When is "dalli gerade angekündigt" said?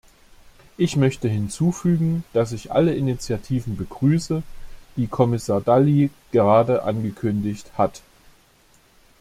5.61-7.77